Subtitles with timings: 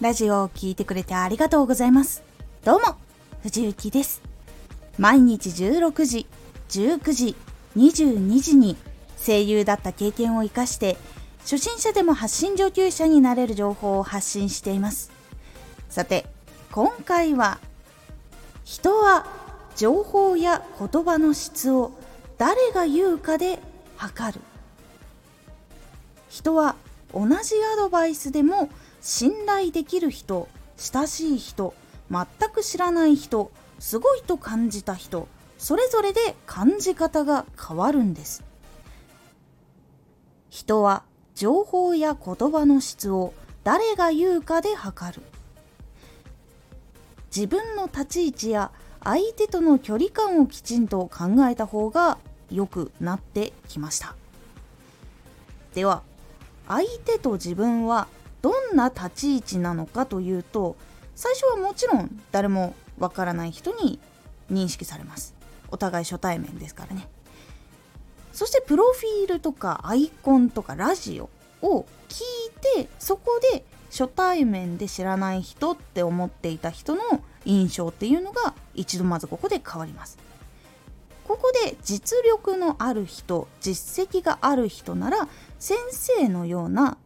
[0.00, 2.22] ラジオを聴いてくれてありがとうございます。
[2.64, 2.96] どうも、
[3.42, 4.22] 藤幸です。
[4.98, 6.26] 毎日16時、
[6.70, 7.36] 19時、
[7.76, 8.76] 22時に
[9.24, 10.96] 声優だった経験を活かして
[11.40, 15.10] 初心者でも発信上級者になれる情報を発信しています
[15.88, 16.26] さて
[16.72, 17.58] 今回は
[18.64, 19.26] 人は
[19.76, 21.92] 情報や言葉の質を
[22.38, 23.58] 誰が言うかで
[23.96, 24.40] 測る
[26.28, 26.76] 人は
[27.12, 28.68] 同じアドバイスでも
[29.00, 31.74] 信頼できる人親しい人
[32.10, 38.42] 全く知らない人すごいと感じた人それぞれで感じ方が変わるんです。
[40.48, 45.22] 人は情報や言葉の質を誰が言うかで測る。
[47.34, 48.72] 自分の立ち位置や
[49.04, 52.18] 相手との距離感をきちんと考えた方が
[52.50, 54.14] 良くなってきました。
[55.74, 56.02] では
[56.68, 58.08] 相手と自分は
[58.42, 60.76] どんな立ち位置なのかというと
[61.14, 63.98] 最初はもちろん誰もわからない人に
[64.50, 65.34] 認識されます。
[65.70, 67.08] お互い初対面ですからね。
[68.32, 71.28] そしてプロフィールとかアイコンとかラジオ
[71.62, 72.22] を聞
[72.78, 77.02] いてそこで初対面で知らない人って思っていた人の
[77.44, 80.18] 印象っていうのが一度まずここで変わります。
[81.26, 85.28] ここで実力のある人実績がある人なら
[85.60, 86.98] 先生のような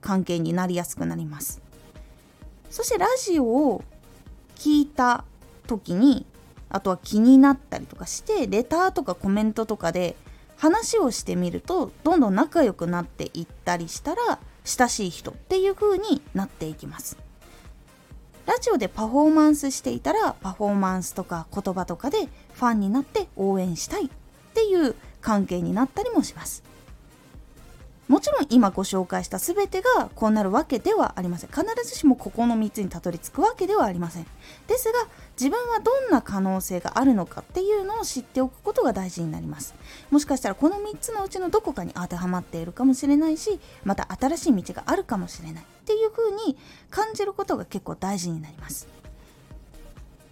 [0.00, 1.60] 関係になりやすくなります。
[2.70, 3.84] そしてラジオを
[4.56, 5.24] 聞いた
[5.66, 6.26] 時に
[6.68, 10.16] あとは気になったりとかしてレターとかコメントとかで
[10.56, 17.16] 話をしてみるとどんどん仲良くなっていったりしたら親しい人っていう風になっていきます。
[18.46, 24.08] ラジオでパフォーマンスしていたらパフォーマンスとか言葉とかでファンになって応援したいっ
[24.54, 26.62] ていう関係になったりもします。
[28.10, 31.50] もちろん今ご紹介した全てがこうなるわけではありません。
[31.50, 34.26] 必ずしもここの3つにたどり着くわけではありません。
[34.66, 35.06] ですが
[35.38, 39.76] 自分はどんな可能性があるのかっていうのを知っておくことが大事になります。
[40.10, 45.62] もしかしたらこの3つのうちのどこかに当てはまっているかもしれないしまた新しい道があるかもしれない。
[45.62, 46.58] っていうふうに
[46.90, 48.88] 感じることが結構大事になります。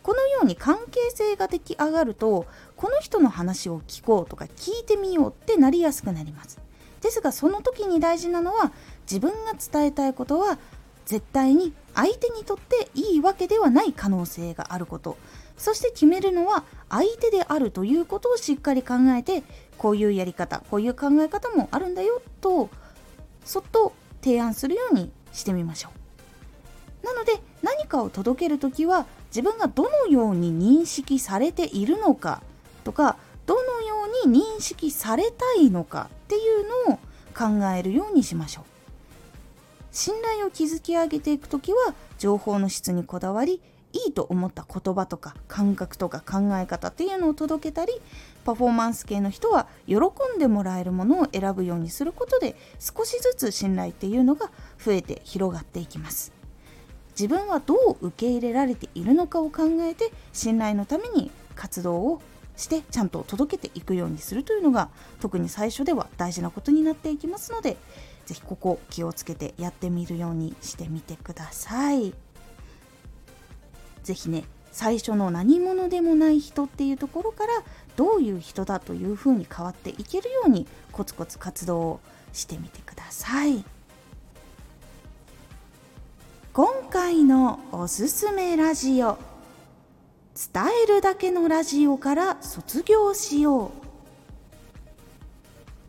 [0.02, 2.44] このように関係性が出来上がると
[2.76, 6.58] この人の話を聞こうとか聞いてみようってなりやすくなります。
[7.00, 8.72] ですがその時に大事なのは
[9.02, 10.58] 自分が伝えたいことは
[11.06, 15.16] 絶対に相手にとっていいわけではない可能性があること。
[15.56, 19.42] そして決めるのは相手であるということをしっかり考えて
[19.76, 22.70] こういうやり方こういう考え方もあるんだよと
[23.44, 23.92] そっと
[24.22, 25.90] 提案するようにしてみましょ
[27.02, 27.06] う。
[27.06, 32.42] なので何かを届ける時は自分がどのように認識されているのか
[32.84, 33.16] とか
[33.48, 33.94] どのよ
[34.24, 36.98] うに認識されたいのかっていうのを
[37.34, 38.64] 考えるようにしましょう。
[39.90, 43.62] 信頼を築き上げていく時は情報の質にこだわり
[43.94, 47.94] いいと思った言葉とか感覚とか考え方っていうのを届けたり
[48.44, 49.96] パフォーマンス系の人は喜
[50.36, 56.32] んでもらえるものを選ぶようにすることで少しずつ信頼っていうのが増えて広がっていきます。
[57.18, 62.22] 自分はどう受け入れられているのかを考えて信頼のために活動を
[62.58, 67.78] してちゃんと届けていくようにするというのが特に最初では大事なことになっていきますので
[68.26, 72.12] 是非ここ気をつけてやってみるようにしてみてください。
[74.02, 77.52] 是非ね最初の何者でもない人っていうところから
[77.96, 82.00] どういう人だというふうに変わっていけるようにコツコツ活動を
[82.32, 83.64] してみてください。
[86.52, 89.27] 今回のおすすめラジオ
[90.38, 93.70] 伝えるだけのラジオから卒業しよう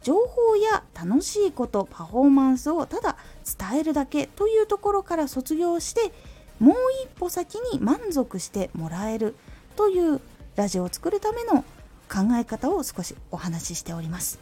[0.02, 3.16] 情報や楽しいことパフォーマンスをただ
[3.46, 6.12] 伝えるだけというところから卒業して
[6.60, 9.36] もう一歩先に満足してもらえる
[9.76, 10.20] という
[10.56, 11.64] ラジオを作るための
[12.12, 14.40] 考え方を少しお話ししております。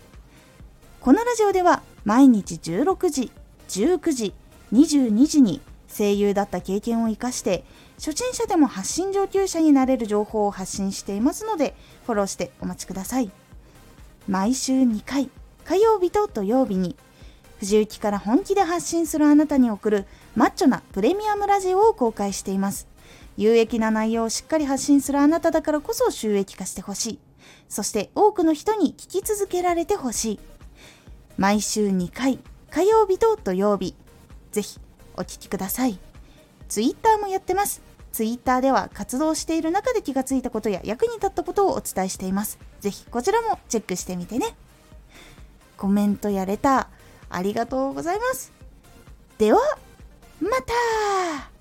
[1.01, 3.31] このラジオでは毎日16時
[3.67, 4.33] 19時
[4.71, 7.65] 22時に声優だった経験を生かして
[7.97, 13.31] 初心者でも発信上級者になれる情報を発信していますのでフォローしてお待ちください。
[14.27, 15.29] 毎週2回
[15.63, 16.95] 火曜日と土曜日に
[17.59, 20.05] 藤雪から本気で発信するあなたに送る
[20.35, 22.87] マッチョなプレミアムラジオを公開しています。
[23.35, 27.19] 有益な内容をしっかり発信するあなただからこそ収益化してほしい。
[27.69, 30.39] そして多くの人に聞き続けられてほしい。
[31.37, 32.39] 毎週2回
[32.69, 33.95] 火曜日と土曜日
[34.51, 34.79] ぜひ
[35.15, 35.99] お聴きください。
[36.67, 37.81] ツイッターもやってます。
[38.11, 42.59] ツイッターでは活動している中で気がついたことや役に立ったことをお伝えしています。
[42.79, 44.55] ぜひこちらもチェックしてみてね。
[45.77, 46.89] コメントやれた
[47.29, 48.51] ありがとうございます。
[49.37, 49.59] では、
[50.41, 51.56] また